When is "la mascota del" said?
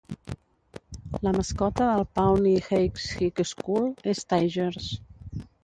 1.27-2.07